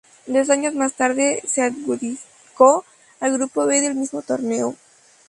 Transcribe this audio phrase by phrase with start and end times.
[0.25, 2.83] Dos años más tarde se adjudicó
[3.19, 4.73] el grupo B del mismo torneo.